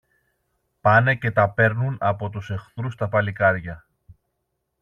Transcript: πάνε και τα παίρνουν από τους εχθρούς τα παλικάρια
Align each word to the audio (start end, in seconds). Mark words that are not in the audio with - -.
πάνε 0.81 1.15
και 1.15 1.31
τα 1.31 1.49
παίρνουν 1.49 1.97
από 1.99 2.29
τους 2.29 2.49
εχθρούς 2.49 2.95
τα 2.95 3.09
παλικάρια 3.09 3.85